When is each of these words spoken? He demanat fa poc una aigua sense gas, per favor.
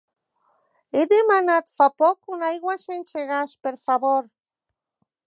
He 0.95 1.01
demanat 1.11 1.69
fa 1.81 1.87
poc 2.03 2.33
una 2.37 2.49
aigua 2.55 2.75
sense 2.87 3.27
gas, 3.33 3.55
per 3.69 3.75
favor. 3.91 4.21